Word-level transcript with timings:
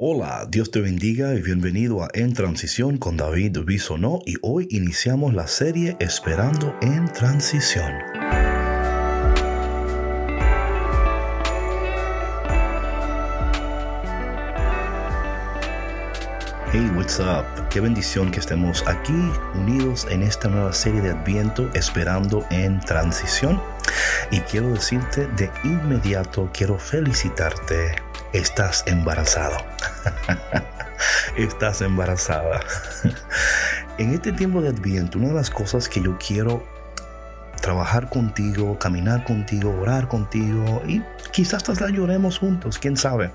Hola, 0.00 0.46
Dios 0.48 0.70
te 0.70 0.80
bendiga 0.80 1.34
y 1.34 1.42
bienvenido 1.42 2.04
a 2.04 2.08
En 2.14 2.32
Transición 2.32 2.98
con 2.98 3.16
David 3.16 3.58
Bisonó 3.64 4.20
y 4.24 4.36
hoy 4.42 4.68
iniciamos 4.70 5.34
la 5.34 5.48
serie 5.48 5.96
Esperando 5.98 6.72
en 6.82 7.12
Transición. 7.12 7.90
Hey, 16.70 16.92
what's 16.94 17.18
up? 17.18 17.44
Qué 17.68 17.80
bendición 17.80 18.30
que 18.30 18.38
estemos 18.38 18.86
aquí 18.86 19.32
unidos 19.56 20.06
en 20.08 20.22
esta 20.22 20.46
nueva 20.46 20.72
serie 20.72 21.00
de 21.00 21.10
Adviento 21.10 21.68
Esperando 21.74 22.46
en 22.52 22.78
Transición. 22.78 23.60
Y 24.30 24.38
quiero 24.42 24.70
decirte 24.70 25.26
de 25.26 25.50
inmediato, 25.64 26.48
quiero 26.52 26.78
felicitarte 26.78 28.07
estás 28.32 28.84
embarazado. 28.86 29.56
estás 31.36 31.80
embarazada. 31.80 32.60
en 33.98 34.14
este 34.14 34.32
tiempo 34.32 34.60
de 34.62 34.70
Adviento, 34.70 35.18
una 35.18 35.28
de 35.28 35.34
las 35.34 35.50
cosas 35.50 35.88
que 35.88 36.02
yo 36.02 36.16
quiero 36.18 36.64
trabajar 37.60 38.08
contigo, 38.08 38.78
caminar 38.78 39.24
contigo, 39.24 39.76
orar 39.80 40.08
contigo 40.08 40.82
y 40.86 41.02
quizás 41.32 41.68
hasta 41.68 41.90
lloremos 41.90 42.38
juntos, 42.38 42.78
quién 42.78 42.96
sabe. 42.96 43.32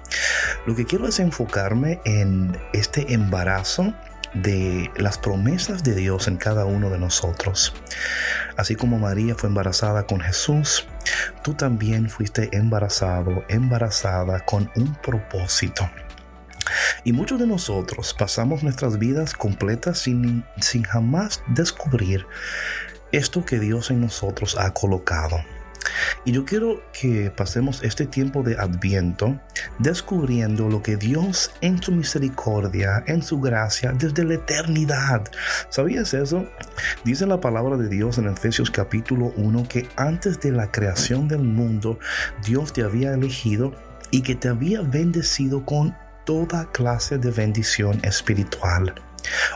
Lo 0.66 0.76
que 0.76 0.86
quiero 0.86 1.08
es 1.08 1.20
enfocarme 1.20 2.00
en 2.06 2.58
este 2.74 3.14
embarazo 3.14 3.94
de 4.34 4.92
las 4.98 5.18
promesas 5.18 5.84
de 5.84 5.96
Dios 5.96 6.28
en 6.28 6.38
cada 6.38 6.66
uno 6.66 6.90
de 6.90 7.00
nosotros. 7.00 7.74
Así 8.58 8.76
como 8.76 9.00
María 9.00 9.36
fue 9.36 9.50
embarazada 9.50 10.06
con 10.06 10.22
Jesús, 10.22 10.88
tú 11.44 11.54
también 11.54 12.10
fuiste 12.10 12.56
embarazado, 12.56 13.44
embarazada 13.50 14.40
con 14.46 14.72
un 14.76 14.96
propósito. 14.96 15.90
Y 17.04 17.14
muchos 17.14 17.40
de 17.40 17.48
nosotros 17.48 18.14
pasamos 18.14 18.64
nuestras 18.64 18.98
vidas 18.98 19.34
completas 19.34 20.00
sin, 20.00 20.46
sin 20.62 20.84
jamás 20.84 21.44
descubrir 21.48 22.26
esto 23.12 23.46
que 23.46 23.60
Dios 23.60 23.92
en 23.92 24.02
nosotros 24.02 24.58
ha 24.58 24.74
colocado. 24.74 25.38
Y 26.26 26.32
yo 26.32 26.46
quiero 26.46 26.82
que 26.92 27.32
pasemos 27.32 27.84
este 27.84 28.06
tiempo 28.06 28.44
de 28.44 28.58
adviento 28.58 29.40
descubriendo 29.80 30.70
lo 30.70 30.82
que 30.82 30.98
Dios 30.98 31.52
en 31.62 31.82
su 31.82 31.92
misericordia, 31.92 33.04
en 33.08 33.22
su 33.22 33.40
gracia, 33.40 33.94
desde 33.94 34.24
la 34.24 34.36
eternidad. 34.36 35.24
¿Sabías 35.70 36.14
eso? 36.14 36.46
Dice 37.04 37.26
la 37.26 37.42
palabra 37.42 37.78
de 37.78 37.90
Dios 37.90 38.18
en 38.18 38.28
Efesios 38.28 38.72
capítulo 38.72 39.34
1 39.36 39.68
que 39.68 39.90
antes 39.96 40.40
de 40.40 40.52
la 40.52 40.72
creación 40.72 41.28
del 41.28 41.44
mundo 41.44 42.00
Dios 42.46 42.74
te 42.74 42.84
había 42.84 43.14
elegido 43.14 43.74
y 44.12 44.22
que 44.22 44.36
te 44.36 44.48
había 44.48 44.82
bendecido 44.82 45.66
con 45.66 45.96
toda 46.26 46.72
clase 46.72 47.18
de 47.18 47.32
bendición 47.32 48.00
espiritual. 48.04 48.94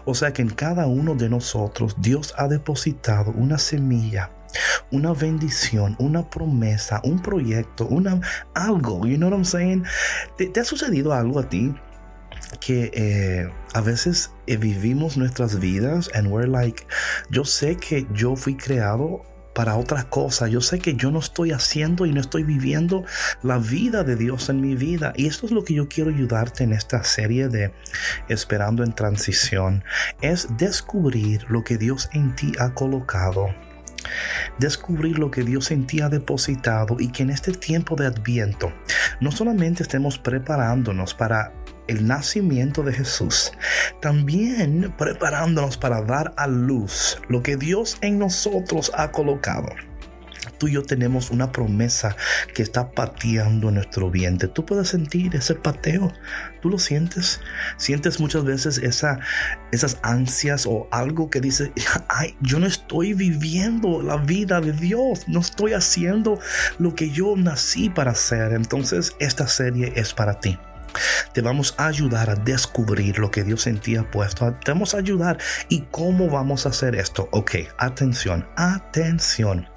O 0.05 0.13
sea 0.13 0.33
que 0.33 0.41
en 0.41 0.49
cada 0.49 0.87
uno 0.87 1.15
de 1.15 1.29
nosotros 1.29 1.95
Dios 1.99 2.33
ha 2.37 2.47
depositado 2.47 3.31
una 3.31 3.57
semilla 3.57 4.31
una 4.91 5.13
bendición, 5.13 5.95
una 5.99 6.29
promesa, 6.29 7.01
un 7.03 7.21
proyecto, 7.21 7.87
una 7.87 8.19
algo, 8.53 9.05
you 9.05 9.17
know 9.17 9.29
what 9.29 9.37
I'm 9.37 9.45
saying? 9.45 9.83
¿Te, 10.37 10.59
ha 10.59 10.63
sucedido 10.63 11.13
algo 11.13 11.39
a 11.39 11.49
ti? 11.49 11.73
que 12.61 12.91
eh, 12.93 13.49
a 13.73 13.81
veces 13.81 14.31
eh, 14.45 14.57
vivimos 14.57 15.17
nuestras 15.17 15.59
vidas 15.59 16.09
and 16.13 16.27
we're 16.27 16.47
like, 16.47 16.85
yo 17.29 17.43
sé 17.43 17.75
que 17.75 18.07
yo 18.13 18.35
fui 18.35 18.55
creado 18.55 19.21
para 19.57 19.75
otra 19.75 20.03
cosa. 20.03 20.47
Yo 20.47 20.61
sé 20.61 20.77
que 20.77 20.95
yo 20.95 21.09
no 21.09 21.17
estoy 21.17 21.51
haciendo 21.51 22.05
y 22.05 22.11
no 22.11 22.21
estoy 22.21 22.43
viviendo 22.43 23.03
la 23.41 23.57
vida 23.57 24.03
de 24.03 24.15
Dios 24.15 24.49
en 24.49 24.61
mi 24.61 24.75
vida. 24.75 25.13
Y 25.15 25.25
esto 25.25 25.47
es 25.47 25.51
lo 25.51 25.63
que 25.63 25.73
yo 25.73 25.89
quiero 25.89 26.11
ayudarte 26.11 26.63
en 26.63 26.73
esta 26.73 27.03
serie 27.03 27.49
de 27.49 27.73
Esperando 28.29 28.83
en 28.83 28.93
Transición. 28.93 29.83
Es 30.21 30.47
descubrir 30.57 31.43
lo 31.49 31.63
que 31.63 31.79
Dios 31.79 32.07
en 32.13 32.35
ti 32.35 32.51
ha 32.59 32.75
colocado 32.75 33.47
descubrir 34.57 35.19
lo 35.19 35.31
que 35.31 35.43
Dios 35.43 35.71
en 35.71 35.87
ti 35.87 36.01
ha 36.01 36.09
depositado 36.09 36.97
y 36.99 37.09
que 37.11 37.23
en 37.23 37.29
este 37.29 37.51
tiempo 37.51 37.95
de 37.95 38.07
adviento 38.07 38.71
no 39.19 39.31
solamente 39.31 39.83
estemos 39.83 40.17
preparándonos 40.17 41.13
para 41.13 41.53
el 41.87 42.05
nacimiento 42.05 42.83
de 42.83 42.93
Jesús, 42.93 43.53
también 44.01 44.93
preparándonos 44.97 45.77
para 45.77 46.01
dar 46.01 46.33
a 46.37 46.47
luz 46.47 47.17
lo 47.29 47.41
que 47.41 47.55
Dios 47.55 47.97
en 48.01 48.19
nosotros 48.19 48.91
ha 48.95 49.11
colocado 49.11 49.69
tú 50.57 50.67
y 50.67 50.73
yo 50.73 50.83
tenemos 50.83 51.31
una 51.31 51.51
promesa 51.51 52.15
que 52.53 52.63
está 52.63 52.91
pateando 52.91 53.71
nuestro 53.71 54.09
vientre. 54.09 54.47
Tú 54.47 54.65
puedes 54.65 54.89
sentir 54.89 55.35
ese 55.35 55.55
pateo. 55.55 56.11
¿Tú 56.61 56.69
lo 56.69 56.79
sientes? 56.79 57.39
Sientes 57.77 58.19
muchas 58.19 58.43
veces 58.43 58.77
esa, 58.77 59.19
esas 59.71 59.99
ansias 60.01 60.65
o 60.67 60.87
algo 60.91 61.29
que 61.29 61.41
dice, 61.41 61.71
ay, 62.09 62.35
yo 62.41 62.59
no 62.59 62.67
estoy 62.67 63.13
viviendo 63.13 64.01
la 64.01 64.17
vida 64.17 64.61
de 64.61 64.73
Dios. 64.73 65.27
No 65.27 65.39
estoy 65.39 65.73
haciendo 65.73 66.39
lo 66.79 66.95
que 66.95 67.09
yo 67.09 67.35
nací 67.35 67.89
para 67.89 68.11
hacer. 68.11 68.53
Entonces 68.53 69.13
esta 69.19 69.47
serie 69.47 69.93
es 69.95 70.13
para 70.13 70.39
ti. 70.39 70.57
Te 71.33 71.41
vamos 71.41 71.75
a 71.77 71.87
ayudar 71.87 72.29
a 72.29 72.35
descubrir 72.35 73.19
lo 73.19 73.31
que 73.31 73.43
Dios 73.43 73.67
en 73.67 73.79
ti 73.79 73.95
ha 73.95 74.09
puesto. 74.09 74.53
Te 74.63 74.71
vamos 74.71 74.93
a 74.93 74.97
ayudar. 74.99 75.37
¿Y 75.69 75.81
cómo 75.91 76.29
vamos 76.29 76.65
a 76.65 76.69
hacer 76.69 76.95
esto? 76.95 77.29
Ok, 77.31 77.55
atención, 77.77 78.47
atención. 78.55 79.67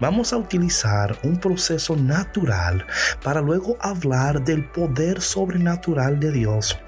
Vamos 0.00 0.32
a 0.32 0.36
utilizar 0.36 1.18
un 1.22 1.38
proceso 1.38 1.96
natural 1.96 2.86
para 3.22 3.40
luego 3.40 3.76
hablar 3.80 4.42
del 4.44 4.64
poder 4.64 5.20
sobrenatural 5.20 6.20
de 6.20 6.32
Dios 6.32 6.78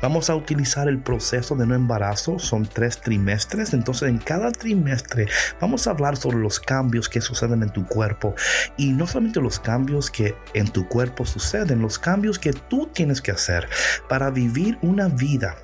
Vamos 0.00 0.30
a 0.30 0.34
utilizar 0.34 0.88
el 0.88 0.98
proceso 0.98 1.54
de 1.56 1.66
no 1.66 1.74
embarazo, 1.74 2.38
son 2.38 2.66
tres 2.66 3.00
trimestres, 3.00 3.72
entonces 3.72 4.08
en 4.08 4.18
cada 4.18 4.52
trimestre 4.52 5.26
vamos 5.60 5.86
a 5.86 5.90
hablar 5.90 6.16
sobre 6.16 6.38
los 6.38 6.60
cambios 6.60 7.08
que 7.08 7.20
suceden 7.20 7.62
en 7.62 7.70
tu 7.70 7.86
cuerpo 7.86 8.34
y 8.76 8.92
no 8.92 9.06
solamente 9.06 9.40
los 9.40 9.58
cambios 9.58 10.10
que 10.10 10.34
en 10.54 10.68
tu 10.68 10.88
cuerpo 10.88 11.24
suceden, 11.24 11.82
los 11.82 11.98
cambios 11.98 12.38
que 12.38 12.52
tú 12.52 12.88
tienes 12.92 13.20
que 13.20 13.32
hacer 13.32 13.68
para 14.08 14.30
vivir 14.30 14.78
una 14.82 15.08
vida 15.08 15.56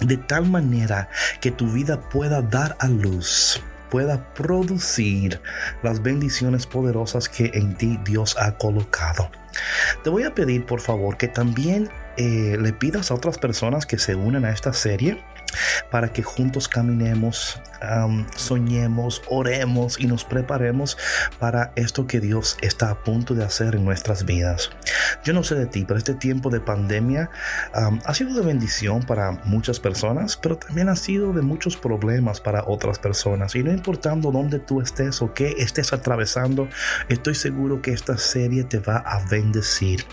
de 0.00 0.16
tal 0.16 0.46
manera 0.46 1.08
que 1.40 1.50
tu 1.50 1.66
vida 1.68 2.00
pueda 2.08 2.42
dar 2.42 2.76
a 2.80 2.88
luz 2.88 3.60
pueda 3.94 4.34
producir 4.34 5.40
las 5.84 6.02
bendiciones 6.02 6.66
poderosas 6.66 7.28
que 7.28 7.52
en 7.54 7.76
ti 7.76 8.00
Dios 8.04 8.36
ha 8.40 8.56
colocado. 8.56 9.30
Te 10.02 10.10
voy 10.10 10.24
a 10.24 10.34
pedir 10.34 10.66
por 10.66 10.80
favor 10.80 11.16
que 11.16 11.28
también 11.28 11.88
eh, 12.16 12.56
le 12.60 12.72
pidas 12.72 13.10
a 13.10 13.14
otras 13.14 13.38
personas 13.38 13.86
que 13.86 13.98
se 13.98 14.14
unan 14.14 14.44
a 14.44 14.50
esta 14.50 14.72
serie 14.72 15.22
para 15.90 16.12
que 16.12 16.22
juntos 16.22 16.68
caminemos, 16.68 17.60
soñemos, 18.36 19.22
oremos 19.28 20.00
y 20.00 20.06
nos 20.06 20.24
preparemos 20.24 20.96
para 21.38 21.72
esto 21.76 22.06
que 22.06 22.20
Dios 22.20 22.56
está 22.60 22.90
a 22.90 23.02
punto 23.02 23.34
de 23.34 23.44
hacer 23.44 23.74
en 23.74 23.84
nuestras 23.84 24.24
vidas. 24.24 24.70
Yo 25.24 25.32
no 25.32 25.44
sé 25.44 25.54
de 25.54 25.66
ti, 25.66 25.84
pero 25.86 25.98
este 25.98 26.14
tiempo 26.14 26.50
de 26.50 26.60
pandemia 26.60 27.30
ha 27.72 28.14
sido 28.14 28.34
de 28.34 28.44
bendición 28.44 29.02
para 29.04 29.32
muchas 29.44 29.80
personas, 29.80 30.36
pero 30.36 30.56
también 30.56 30.88
ha 30.88 30.96
sido 30.96 31.32
de 31.32 31.42
muchos 31.42 31.76
problemas 31.76 32.40
para 32.40 32.64
otras 32.66 32.98
personas. 32.98 33.54
Y 33.54 33.62
no 33.62 33.72
importando 33.72 34.32
dónde 34.32 34.58
tú 34.58 34.80
estés 34.80 35.22
o 35.22 35.34
qué 35.34 35.54
estés 35.58 35.92
atravesando, 35.92 36.68
estoy 37.08 37.34
seguro 37.34 37.80
que 37.82 37.92
esta 37.92 38.18
serie 38.18 38.64
te 38.64 38.78
va 38.78 38.96
a 38.96 39.24
bendecir. 39.28 40.04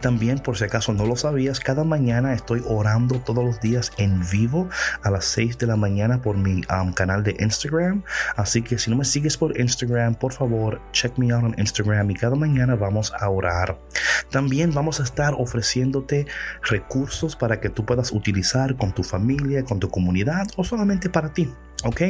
También, 0.00 0.38
por 0.38 0.56
si 0.56 0.64
acaso 0.64 0.92
no 0.92 1.06
lo 1.06 1.16
sabías, 1.16 1.60
cada 1.60 1.84
mañana 1.84 2.32
estoy 2.32 2.62
orando 2.66 3.20
todos 3.20 3.44
los 3.44 3.60
días 3.60 3.92
en 3.98 4.20
vivo 4.30 4.68
a 5.02 5.10
las 5.10 5.26
6 5.26 5.58
de 5.58 5.66
la 5.66 5.76
mañana 5.76 6.22
por 6.22 6.36
mi 6.36 6.62
um, 6.70 6.92
canal 6.92 7.22
de 7.22 7.36
Instagram. 7.38 8.02
Así 8.36 8.62
que 8.62 8.78
si 8.78 8.90
no 8.90 8.96
me 8.96 9.04
sigues 9.04 9.36
por 9.36 9.58
Instagram, 9.58 10.14
por 10.14 10.32
favor, 10.32 10.80
check 10.92 11.16
me 11.18 11.32
out 11.32 11.44
en 11.44 11.54
Instagram 11.58 12.10
y 12.10 12.14
cada 12.14 12.34
mañana 12.36 12.74
vamos 12.76 13.12
a 13.18 13.28
orar. 13.28 13.78
También 14.30 14.72
vamos 14.72 15.00
a 15.00 15.02
estar 15.02 15.34
ofreciéndote 15.36 16.26
recursos 16.62 17.36
para 17.36 17.60
que 17.60 17.68
tú 17.68 17.84
puedas 17.84 18.12
utilizar 18.12 18.76
con 18.76 18.92
tu 18.92 19.02
familia, 19.02 19.64
con 19.64 19.80
tu 19.80 19.90
comunidad 19.90 20.46
o 20.56 20.64
solamente 20.64 21.10
para 21.10 21.32
ti. 21.32 21.52
¿Ok? 21.84 22.02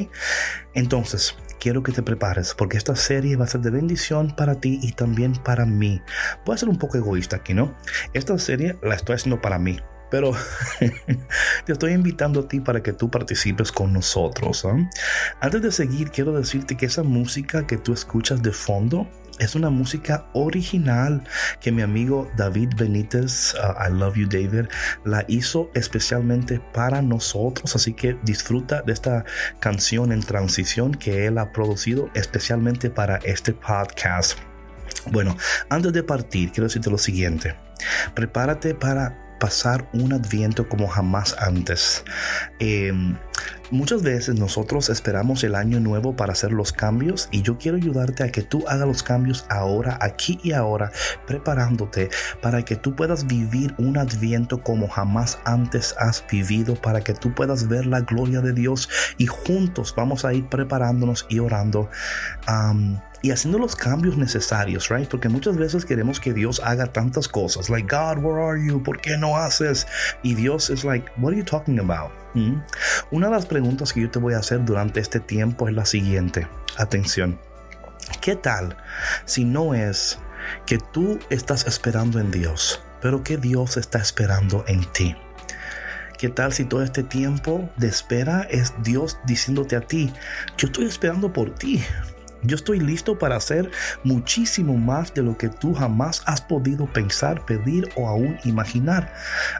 Entonces, 0.75 1.37
quiero 1.61 1.83
que 1.83 1.93
te 1.93 2.03
prepares 2.03 2.55
porque 2.55 2.77
esta 2.77 2.97
serie 2.97 3.37
va 3.37 3.45
a 3.45 3.49
ser 3.49 3.61
de 3.61 3.71
bendición 3.71 4.35
para 4.35 4.57
ti 4.57 4.81
y 4.83 4.93
también 4.93 5.35
para 5.35 5.67
mí. 5.67 6.03
Voy 6.45 6.55
a 6.55 6.59
ser 6.59 6.69
un 6.69 6.79
poco 6.79 6.97
egoísta 6.97 7.37
aquí, 7.37 7.55
¿no? 7.55 7.77
Esta 8.15 8.37
serie 8.39 8.77
la 8.83 8.97
estoy 8.97 9.15
haciendo 9.15 9.41
para 9.41 9.59
mí. 9.59 9.79
Pero 10.11 10.33
te 11.65 11.73
estoy 11.73 11.93
invitando 11.93 12.41
a 12.41 12.49
ti 12.49 12.61
para 12.61 12.83
que 12.83 12.93
tú 12.93 13.11
participes 13.11 13.73
con 13.73 13.93
nosotros. 13.93 14.65
¿ah? 14.65 14.77
Antes 15.41 15.63
de 15.63 15.73
seguir, 15.73 16.11
quiero 16.11 16.33
decirte 16.33 16.77
que 16.77 16.87
esa 16.87 17.03
música 17.03 17.67
que 17.67 17.77
tú 17.77 17.93
escuchas 17.93 18.43
de 18.43 18.53
fondo 18.53 19.09
es 19.41 19.55
una 19.55 19.71
música 19.71 20.27
original 20.35 21.25
que 21.61 21.73
mi 21.73 21.81
amigo 21.81 22.31
David 22.37 22.71
Benítez, 22.77 23.55
uh, 23.55 23.89
I 23.89 23.91
Love 23.91 24.17
You 24.17 24.29
David, 24.29 24.67
la 25.05 25.25
hizo 25.29 25.71
especialmente 25.75 26.61
para 26.75 27.01
nosotros. 27.01 27.75
Así 27.75 27.95
que 27.95 28.19
disfruta 28.23 28.83
de 28.83 28.93
esta 28.93 29.25
canción 29.59 30.13
en 30.13 30.21
transición 30.21 30.95
que 30.95 31.27
él 31.27 31.39
ha 31.39 31.53
producido 31.53 32.11
especialmente 32.15 32.91
para 32.91 33.17
este 33.25 33.55
podcast. 33.55 34.39
Bueno, 35.11 35.37
antes 35.71 35.95
de 35.95 36.03
partir, 36.03 36.51
quiero 36.51 36.65
decirte 36.65 36.91
lo 36.91 36.99
siguiente. 36.99 37.55
Prepárate 38.15 38.75
para 38.75 39.30
pasar 39.41 39.89
un 39.93 40.13
adviento 40.13 40.69
como 40.69 40.87
jamás 40.87 41.35
antes. 41.41 42.05
Em, 42.61 43.17
muchas 43.71 44.03
veces 44.03 44.39
nosotros 44.39 44.89
esperamos 44.89 45.45
el 45.45 45.55
año 45.55 45.81
nuevo 45.81 46.17
para 46.17 46.33
hacer 46.33 46.53
los 46.53 46.73
cambios 46.73 47.29
y 47.31 47.43
yo 47.43 47.59
quiero 47.59 47.77
ayudarte 47.77 48.25
a 48.25 48.33
que 48.33 48.43
tú 48.43 48.65
hagas 48.69 48.87
los 48.87 49.03
cambios 49.03 49.45
ahora, 49.49 49.99
aquí 50.01 50.39
y 50.43 50.53
ahora, 50.53 50.93
preparándote 51.27 52.11
para 52.41 52.65
que 52.65 52.77
tú 52.77 52.97
puedas 52.97 53.27
vivir 53.27 53.75
un 53.79 53.99
adviento 53.99 54.63
como 54.63 54.89
jamás 54.89 55.39
antes 55.45 55.95
has 55.99 56.25
vivido, 56.31 56.75
para 56.75 57.01
que 57.01 57.15
tú 57.15 57.35
puedas 57.35 57.69
ver 57.69 57.87
la 57.87 58.01
gloria 58.01 58.41
de 58.41 58.53
Dios 58.53 58.89
y 59.19 59.27
juntos 59.27 59.95
vamos 59.97 60.25
a 60.25 60.35
ir 60.35 60.49
preparándonos 60.49 61.27
y 61.29 61.39
orando 61.39 61.89
y 63.23 63.31
haciendo 63.31 63.59
los 63.59 63.77
cambios 63.77 64.17
necesarios, 64.17 64.89
right? 64.89 65.09
Porque 65.09 65.29
muchas 65.29 65.57
veces 65.57 65.85
queremos 65.85 66.21
que 66.21 66.33
Dios 66.33 66.61
haga 66.65 66.87
tantas 66.87 67.29
cosas, 67.29 67.69
like 67.69 67.95
God, 67.95 68.23
where 68.23 68.43
are 68.43 68.67
you? 68.67 68.83
¿Por 68.83 69.01
qué 69.01 69.17
no 69.19 69.37
haces? 69.37 69.87
Y 70.23 70.35
Dios 70.35 70.71
es 70.71 70.85
like, 70.85 71.11
what 71.19 71.33
are 71.33 71.37
you 71.37 71.45
talking 71.45 71.79
about? 71.79 72.11
¿Mm? 72.35 72.61
Una 73.11 73.27
de 73.27 73.35
las 73.35 73.47
preguntas 73.61 73.93
que 73.93 74.01
yo 74.01 74.11
te 74.11 74.19
voy 74.19 74.33
a 74.33 74.39
hacer 74.39 74.65
durante 74.65 75.01
este 75.01 75.21
tiempo 75.21 75.69
es 75.69 75.75
la 75.75 75.85
siguiente. 75.85 76.49
Atención. 76.79 77.39
¿Qué 78.23 78.35
tal 78.35 78.79
si 79.27 79.45
no 79.45 79.75
es 79.75 80.19
que 80.65 80.79
tú 80.79 81.19
estás 81.29 81.67
esperando 81.67 82.19
en 82.21 82.31
Dios, 82.31 82.83
pero 83.03 83.23
que 83.23 83.37
Dios 83.37 83.77
está 83.77 83.99
esperando 83.99 84.65
en 84.67 84.91
ti? 84.93 85.15
¿Qué 86.17 86.31
tal 86.31 86.55
si 86.55 86.65
todo 86.65 86.83
este 86.83 87.03
tiempo 87.03 87.69
de 87.77 87.89
espera 87.89 88.47
es 88.49 88.73
Dios 88.83 89.19
diciéndote 89.27 89.77
a 89.77 89.83
ti, 89.83 90.11
yo 90.57 90.69
estoy 90.69 90.87
esperando 90.87 91.31
por 91.31 91.55
ti? 91.55 91.85
Yo 92.43 92.57
estoy 92.57 92.81
listo 92.81 93.19
para 93.19 93.37
hacer 93.37 93.71
muchísimo 94.03 94.77
más 94.77 95.13
de 95.13 95.23
lo 95.23 95.37
que 95.37 95.49
tú 95.49 95.75
jamás 95.75 96.23
has 96.27 96.41
podido 96.41 96.87
pensar, 96.87 97.45
pedir 97.45 97.91
o 97.97 98.09
aún 98.09 98.39
imaginar. 98.45 99.13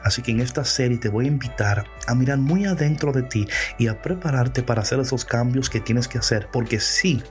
Así 0.03 0.21
que 0.21 0.31
en 0.31 0.39
esta 0.39 0.65
serie 0.65 0.97
te 0.97 1.09
voy 1.09 1.25
a 1.25 1.29
invitar 1.29 1.85
a 2.07 2.15
mirar 2.15 2.39
muy 2.39 2.65
adentro 2.65 3.11
de 3.11 3.23
ti 3.23 3.47
y 3.77 3.87
a 3.87 4.01
prepararte 4.01 4.63
para 4.63 4.81
hacer 4.81 4.99
esos 4.99 5.25
cambios 5.25 5.69
que 5.69 5.79
tienes 5.79 6.07
que 6.07 6.17
hacer. 6.17 6.47
Porque 6.51 6.79
si 6.79 7.21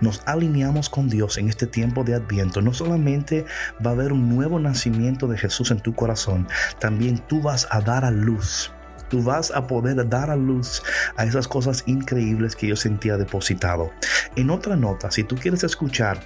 nos 0.00 0.22
alineamos 0.26 0.90
con 0.90 1.08
Dios 1.08 1.38
en 1.38 1.48
este 1.48 1.66
tiempo 1.66 2.02
de 2.02 2.14
Adviento, 2.14 2.60
no 2.60 2.74
solamente 2.74 3.44
va 3.84 3.90
a 3.90 3.94
haber 3.94 4.12
un 4.12 4.28
nuevo 4.28 4.58
nacimiento 4.58 5.28
de 5.28 5.38
Jesús 5.38 5.70
en 5.70 5.80
tu 5.80 5.94
corazón, 5.94 6.48
también 6.80 7.18
tú 7.18 7.40
vas 7.40 7.68
a 7.70 7.80
dar 7.80 8.04
a 8.04 8.10
luz 8.10 8.72
tú 9.12 9.22
vas 9.22 9.50
a 9.50 9.66
poder 9.66 10.08
dar 10.08 10.30
a 10.30 10.36
luz 10.36 10.82
a 11.16 11.24
esas 11.24 11.46
cosas 11.46 11.84
increíbles 11.84 12.56
que 12.56 12.66
yo 12.66 12.76
sentía 12.76 13.18
depositado. 13.18 13.90
En 14.36 14.50
otra 14.50 14.76
nota, 14.76 15.10
si 15.10 15.24
tú 15.24 15.36
quieres 15.36 15.62
escuchar 15.62 16.20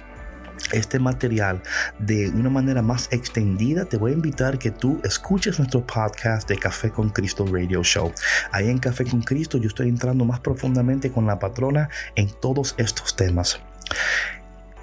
este 0.71 0.97
material 0.97 1.61
de 1.99 2.29
una 2.29 2.49
manera 2.49 2.81
más 2.81 3.09
extendida, 3.11 3.85
te 3.85 3.97
voy 3.97 4.11
a 4.11 4.15
invitar 4.15 4.57
que 4.57 4.71
tú 4.71 4.99
escuches 5.03 5.59
nuestro 5.59 5.85
podcast 5.85 6.47
de 6.47 6.57
Café 6.57 6.89
con 6.89 7.09
Cristo 7.09 7.45
Radio 7.45 7.83
Show. 7.83 8.11
Ahí 8.51 8.69
en 8.69 8.77
Café 8.77 9.05
con 9.05 9.21
Cristo 9.21 9.57
yo 9.57 9.67
estoy 9.67 9.89
entrando 9.89 10.25
más 10.25 10.39
profundamente 10.39 11.11
con 11.11 11.25
la 11.25 11.37
patrona 11.37 11.89
en 12.15 12.29
todos 12.29 12.75
estos 12.77 13.15
temas. 13.15 13.59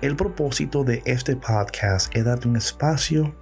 El 0.02 0.16
propósito 0.16 0.84
de 0.84 1.02
este 1.06 1.36
podcast 1.36 2.14
es 2.14 2.24
darte 2.24 2.46
un 2.46 2.56
espacio 2.56 3.34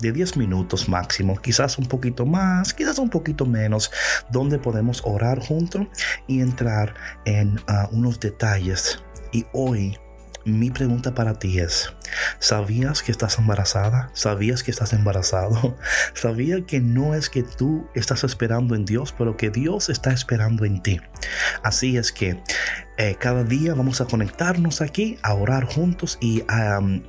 de 0.00 0.12
10 0.12 0.36
minutos 0.36 0.88
máximo, 0.88 1.36
quizás 1.36 1.78
un 1.78 1.86
poquito 1.86 2.26
más, 2.26 2.74
quizás 2.74 2.98
un 2.98 3.10
poquito 3.10 3.46
menos, 3.46 3.90
donde 4.30 4.58
podemos 4.58 5.02
orar 5.04 5.40
juntos 5.40 5.86
y 6.26 6.40
entrar 6.40 6.94
en 7.24 7.60
ah, 7.66 7.88
unos 7.92 8.20
detalles. 8.20 9.02
Y 9.32 9.46
hoy 9.52 9.96
mi 10.44 10.70
pregunta 10.70 11.14
para 11.14 11.34
ti 11.34 11.58
es, 11.58 11.92
¿sabías 12.38 13.02
que 13.02 13.12
estás 13.12 13.38
embarazada? 13.38 14.10
¿Sabías 14.14 14.62
que 14.62 14.70
estás 14.70 14.92
embarazado? 14.92 15.76
¿Sabías 16.14 16.62
que 16.66 16.80
no 16.80 17.14
es 17.14 17.28
que 17.28 17.42
tú 17.42 17.86
estás 17.94 18.24
esperando 18.24 18.74
en 18.74 18.84
Dios, 18.84 19.14
pero 19.16 19.36
que 19.36 19.50
Dios 19.50 19.90
está 19.90 20.12
esperando 20.12 20.64
en 20.64 20.82
ti? 20.82 21.00
Así 21.62 21.96
es 21.96 22.10
que 22.10 22.42
eh, 23.00 23.16
cada 23.18 23.44
día 23.44 23.72
vamos 23.72 24.02
a 24.02 24.04
conectarnos 24.04 24.82
aquí, 24.82 25.16
a 25.22 25.32
orar 25.32 25.64
juntos 25.64 26.18
y 26.20 26.42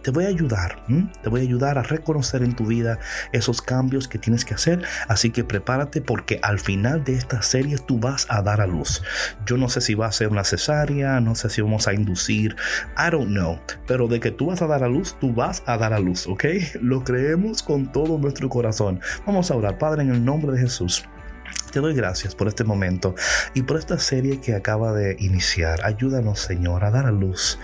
te 0.01 0.11
voy 0.11 0.23
a 0.23 0.29
ayudar, 0.29 0.85
te 1.21 1.27
voy 1.27 1.41
a 1.41 1.43
ayudar 1.43 1.77
a 1.77 1.83
reconocer 1.83 2.43
en 2.43 2.55
tu 2.55 2.65
vida 2.65 2.97
esos 3.33 3.61
cambios 3.61 4.07
que 4.07 4.17
tienes 4.17 4.45
que 4.45 4.53
hacer. 4.53 4.83
Así 5.09 5.31
que 5.31 5.43
prepárate 5.43 5.99
porque 6.01 6.39
al 6.43 6.59
final 6.59 7.03
de 7.03 7.15
esta 7.15 7.41
serie 7.41 7.77
tú 7.77 7.99
vas 7.99 8.25
a 8.29 8.41
dar 8.41 8.61
a 8.61 8.67
luz. 8.67 9.03
Yo 9.45 9.57
no 9.57 9.67
sé 9.67 9.81
si 9.81 9.93
va 9.93 10.05
a 10.05 10.13
ser 10.13 10.29
una 10.29 10.45
cesárea, 10.45 11.19
no 11.19 11.35
sé 11.35 11.49
si 11.49 11.61
vamos 11.61 11.89
a 11.89 11.93
inducir, 11.93 12.55
I 12.97 13.11
don't 13.11 13.27
know, 13.27 13.59
pero 13.85 14.07
de 14.07 14.21
que 14.21 14.31
tú 14.31 14.45
vas 14.45 14.61
a 14.61 14.67
dar 14.67 14.85
a 14.85 14.87
luz, 14.87 15.17
tú 15.19 15.33
vas 15.33 15.61
a 15.65 15.77
dar 15.77 15.91
a 15.91 15.99
luz, 15.99 16.25
¿ok? 16.25 16.45
Lo 16.81 17.03
creemos 17.03 17.63
con 17.63 17.91
todo 17.91 18.17
nuestro 18.17 18.47
corazón. 18.47 19.01
Vamos 19.25 19.51
a 19.51 19.55
orar, 19.55 19.77
Padre, 19.77 20.03
en 20.03 20.11
el 20.11 20.23
nombre 20.23 20.53
de 20.53 20.61
Jesús. 20.61 21.03
Te 21.71 21.79
doy 21.79 21.93
gracias 21.93 22.35
por 22.35 22.49
este 22.49 22.65
momento 22.65 23.15
y 23.53 23.61
por 23.61 23.77
esta 23.77 23.97
serie 23.97 24.41
que 24.41 24.55
acaba 24.55 24.91
de 24.91 25.15
iniciar. 25.19 25.85
Ayúdanos, 25.85 26.41
Señor, 26.41 26.83
a 26.83 26.91
dar 26.91 27.05
a 27.05 27.11
luz 27.11 27.59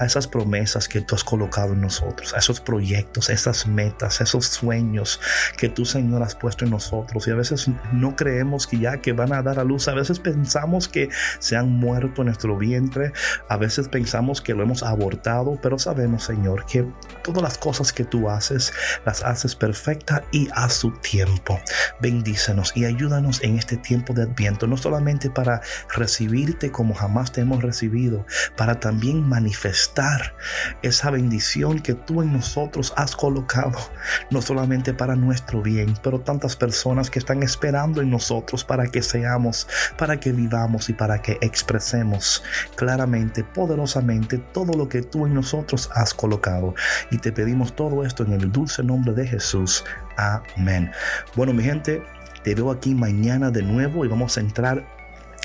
a 0.00 0.04
esas 0.04 0.26
promesas 0.26 0.88
que 0.88 1.00
tú 1.00 1.14
has 1.14 1.22
colocado 1.22 1.74
en 1.74 1.80
nosotros, 1.80 2.34
a 2.34 2.38
esos 2.38 2.60
proyectos, 2.60 3.30
esas 3.30 3.68
metas, 3.68 4.20
esos 4.20 4.46
sueños 4.46 5.20
que 5.56 5.68
tú, 5.68 5.84
Señor, 5.84 6.24
has 6.24 6.34
puesto 6.34 6.64
en 6.64 6.72
nosotros. 6.72 7.28
Y 7.28 7.30
a 7.30 7.36
veces 7.36 7.70
no 7.92 8.16
creemos 8.16 8.66
que 8.66 8.80
ya 8.80 9.00
que 9.00 9.12
van 9.12 9.32
a 9.32 9.42
dar 9.42 9.60
a 9.60 9.64
luz, 9.64 9.86
a 9.86 9.94
veces 9.94 10.18
pensamos 10.18 10.88
que 10.88 11.08
se 11.38 11.56
han 11.56 11.70
muerto 11.70 12.22
en 12.22 12.26
nuestro 12.26 12.58
vientre, 12.58 13.12
a 13.48 13.56
veces 13.58 13.88
pensamos 13.88 14.40
que 14.40 14.54
lo 14.54 14.64
hemos 14.64 14.82
abortado, 14.82 15.56
pero 15.62 15.78
sabemos, 15.78 16.24
Señor, 16.24 16.66
que 16.66 16.84
todas 17.22 17.42
las 17.42 17.58
cosas 17.58 17.92
que 17.92 18.04
tú 18.04 18.28
haces, 18.28 18.72
las 19.06 19.22
haces 19.22 19.54
perfecta 19.54 20.24
y 20.32 20.48
a 20.52 20.68
su 20.68 20.90
tiempo. 20.90 21.60
Bendícenos 22.00 22.72
y 22.74 22.86
ayúdanos 22.86 23.40
en 23.42 23.51
este 23.56 23.76
tiempo 23.76 24.12
de 24.12 24.22
adviento, 24.22 24.66
no 24.66 24.76
solamente 24.76 25.30
para 25.30 25.60
recibirte 25.94 26.70
como 26.70 26.94
jamás 26.94 27.32
te 27.32 27.40
hemos 27.40 27.62
recibido, 27.62 28.26
para 28.56 28.80
también 28.80 29.28
manifestar 29.28 30.34
esa 30.82 31.10
bendición 31.10 31.80
que 31.80 31.94
tú 31.94 32.22
en 32.22 32.32
nosotros 32.32 32.92
has 32.96 33.16
colocado, 33.16 33.78
no 34.30 34.42
solamente 34.42 34.94
para 34.94 35.16
nuestro 35.16 35.62
bien, 35.62 35.94
pero 36.02 36.20
tantas 36.20 36.56
personas 36.56 37.10
que 37.10 37.18
están 37.18 37.42
esperando 37.42 38.00
en 38.00 38.10
nosotros 38.10 38.64
para 38.64 38.86
que 38.86 39.02
seamos, 39.02 39.66
para 39.96 40.18
que 40.18 40.32
vivamos 40.32 40.88
y 40.88 40.92
para 40.92 41.22
que 41.22 41.38
expresemos 41.40 42.42
claramente, 42.76 43.44
poderosamente 43.44 44.38
todo 44.38 44.72
lo 44.76 44.88
que 44.88 45.02
tú 45.02 45.26
en 45.26 45.34
nosotros 45.34 45.90
has 45.94 46.14
colocado. 46.14 46.74
Y 47.10 47.18
te 47.18 47.32
pedimos 47.32 47.74
todo 47.74 48.04
esto 48.04 48.24
en 48.24 48.32
el 48.32 48.50
dulce 48.50 48.82
nombre 48.82 49.12
de 49.14 49.26
Jesús. 49.26 49.84
Amén. 50.16 50.90
Bueno, 51.34 51.52
mi 51.52 51.62
gente, 51.62 52.02
te 52.42 52.54
veo 52.54 52.70
aquí 52.70 52.94
mañana 52.94 53.50
de 53.50 53.62
nuevo 53.62 54.04
y 54.04 54.08
vamos 54.08 54.36
a 54.36 54.40
entrar 54.40 54.86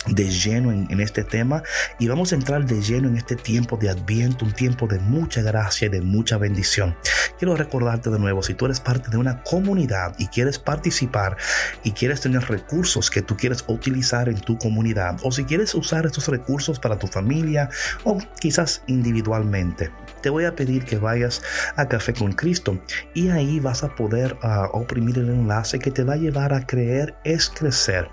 de 0.08 0.30
lleno 0.30 0.72
en, 0.72 1.00
este 1.02 1.24
tema 1.24 1.64
y 2.00 2.08
vamos 2.08 2.32
a 2.32 2.36
entrar 2.36 2.66
de 2.66 2.82
lleno 2.82 3.10
en 3.10 3.18
este 3.18 3.36
tiempo 3.36 3.78
de 3.78 3.90
adviento, 3.90 4.46
un 4.46 4.54
tiempo 4.54 4.88
de 4.88 5.00
mucha 5.00 5.42
gracia 5.42 5.88
y 5.88 5.90
de 5.90 6.02
mucha 6.02 6.38
bendición. 6.38 6.96
Quiero 7.38 7.56
recordarte 7.56 8.10
de 8.10 8.18
nuevo, 8.18 8.42
si 8.42 8.56
tú 8.56 8.66
eres 8.66 8.80
parte 8.80 9.10
de 9.12 9.18
una 9.18 9.44
comunidad 9.44 10.16
y 10.18 10.28
quieres 10.28 10.58
participar 10.58 11.38
y 11.84 11.92
quieres 11.92 12.22
tener 12.22 12.44
recursos 12.44 13.12
que 13.12 13.22
tú 13.22 13.38
quieres 13.38 13.64
utilizar 13.68 14.28
en 14.28 14.40
tu 14.40 14.58
comunidad 14.58 15.18
o 15.24 15.32
si 15.32 15.46
quieres 15.46 15.76
usar 15.76 16.06
estos 16.06 16.28
recursos 16.28 16.80
para 16.80 16.98
tu 16.98 17.08
familia 17.08 17.70
o 18.04 18.18
quizás 18.40 18.82
individualmente, 18.88 19.92
te 20.22 20.30
voy 20.30 20.46
a 20.46 20.56
pedir 20.56 20.84
que 20.84 20.98
vayas 20.98 21.44
a 21.76 21.88
Café 21.88 22.14
con 22.14 22.34
Cristo 22.34 22.82
y 23.14 23.30
ahí 23.30 23.60
vas 23.60 23.84
a 23.84 23.96
poder 23.96 24.38
ah, 24.42 24.70
oprimir 24.74 25.20
el 25.20 25.30
enlace 25.30 25.80
que 25.80 25.92
te 25.92 26.04
va 26.04 26.14
a 26.14 26.18
llevar 26.18 26.54
a 26.54 26.66
creer 26.66 27.16
es 27.24 27.50
crecer 27.50 28.10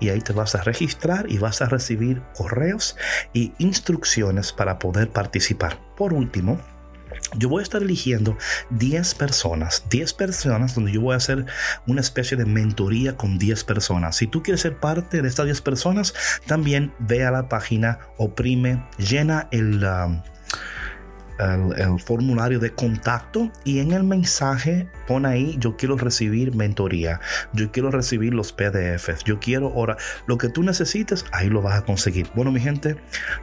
y 0.00 0.08
ahí 0.08 0.20
te 0.20 0.32
vas 0.32 0.54
a 0.54 0.62
registrar 0.62 1.30
y 1.30 1.38
vas 1.38 1.62
a 1.62 1.66
recibir 1.66 2.22
correos 2.34 2.96
y 3.32 3.52
instrucciones 3.58 4.52
para 4.52 4.78
poder 4.78 5.10
participar. 5.10 5.78
Por 5.96 6.14
último, 6.14 6.58
yo 7.36 7.48
voy 7.48 7.60
a 7.60 7.62
estar 7.62 7.82
eligiendo 7.82 8.36
10 8.70 9.14
personas, 9.14 9.84
10 9.90 10.12
personas 10.14 10.74
donde 10.74 10.92
yo 10.92 11.00
voy 11.00 11.14
a 11.14 11.16
hacer 11.16 11.46
una 11.86 12.00
especie 12.00 12.36
de 12.36 12.44
mentoría 12.44 13.16
con 13.16 13.38
10 13.38 13.64
personas. 13.64 14.16
Si 14.16 14.26
tú 14.26 14.42
quieres 14.42 14.60
ser 14.60 14.78
parte 14.78 15.22
de 15.22 15.28
estas 15.28 15.46
10 15.46 15.60
personas, 15.62 16.14
también 16.46 16.92
ve 16.98 17.24
a 17.24 17.30
la 17.30 17.48
página, 17.48 17.98
oprime, 18.16 18.84
llena 18.98 19.48
el... 19.50 19.84
El, 21.42 22.00
formulario 22.00 22.58
de 22.58 22.72
contacto 22.72 23.50
y 23.64 23.80
en 23.80 23.92
el 23.92 24.04
mensaje 24.04 24.88
pon 25.06 25.26
ahí 25.26 25.56
yo 25.58 25.76
quiero 25.76 25.96
recibir 25.96 26.54
mentoría, 26.54 27.20
yo 27.52 27.70
quiero 27.70 27.90
recibir 27.90 28.34
los 28.34 28.52
PDFs, 28.52 29.24
yo 29.24 29.38
quiero 29.38 29.68
ahora 29.68 29.96
lo 30.26 30.38
que 30.38 30.48
tú 30.48 30.62
necesites, 30.62 31.24
ahí 31.32 31.48
lo 31.48 31.62
vas 31.62 31.78
a 31.78 31.84
conseguir. 31.84 32.28
Bueno, 32.34 32.50
mi 32.50 32.60
gente, 32.60 32.96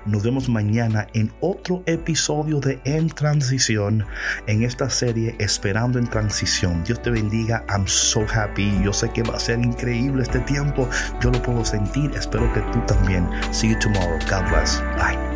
nos 0.05 0.23
vemos 0.23 0.49
mañana 0.49 1.07
en 1.13 1.31
otro 1.41 1.83
episodio 1.85 2.59
de 2.59 2.79
En 2.85 3.09
Transición 3.09 4.05
en 4.47 4.63
esta 4.63 4.89
serie 4.89 5.35
Esperando 5.39 5.99
en 5.99 6.07
Transición. 6.07 6.83
Dios 6.83 7.01
te 7.01 7.09
bendiga. 7.09 7.65
I'm 7.69 7.87
so 7.87 8.25
happy. 8.33 8.71
Yo 8.83 8.93
sé 8.93 9.09
que 9.09 9.23
va 9.23 9.35
a 9.35 9.39
ser 9.39 9.59
increíble 9.59 10.23
este 10.23 10.39
tiempo. 10.39 10.89
Yo 11.21 11.31
lo 11.31 11.41
puedo 11.41 11.63
sentir. 11.65 12.11
Espero 12.15 12.51
que 12.53 12.61
tú 12.73 12.79
también. 12.87 13.27
See 13.51 13.69
you 13.69 13.79
tomorrow. 13.79 14.19
God 14.29 14.49
bless. 14.49 14.81
Bye. 14.97 15.28